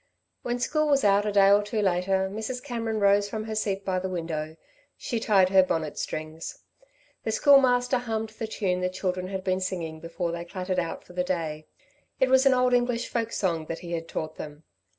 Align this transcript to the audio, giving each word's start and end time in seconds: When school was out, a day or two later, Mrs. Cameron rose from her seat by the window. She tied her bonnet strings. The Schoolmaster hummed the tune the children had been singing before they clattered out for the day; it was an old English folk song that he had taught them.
When 0.41 0.57
school 0.57 0.87
was 0.87 1.03
out, 1.03 1.27
a 1.27 1.31
day 1.31 1.51
or 1.51 1.61
two 1.61 1.79
later, 1.83 2.27
Mrs. 2.27 2.63
Cameron 2.63 2.99
rose 2.99 3.29
from 3.29 3.43
her 3.43 3.53
seat 3.53 3.85
by 3.85 3.99
the 3.99 4.09
window. 4.09 4.57
She 4.97 5.19
tied 5.19 5.49
her 5.49 5.61
bonnet 5.61 5.99
strings. 5.99 6.57
The 7.23 7.29
Schoolmaster 7.31 7.99
hummed 7.99 8.29
the 8.29 8.47
tune 8.47 8.81
the 8.81 8.89
children 8.89 9.27
had 9.27 9.43
been 9.43 9.59
singing 9.61 9.99
before 9.99 10.31
they 10.31 10.43
clattered 10.43 10.79
out 10.79 11.03
for 11.03 11.13
the 11.13 11.23
day; 11.23 11.67
it 12.19 12.29
was 12.29 12.47
an 12.47 12.53
old 12.55 12.73
English 12.73 13.09
folk 13.09 13.31
song 13.31 13.67
that 13.67 13.79
he 13.85 13.91
had 13.91 14.07
taught 14.07 14.37
them. 14.37 14.63